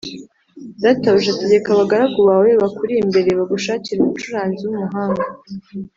[0.81, 5.23] Databuja, tegeka abagaragu bawe bakuri imbere bagushakire umucuranzi w’umuhanga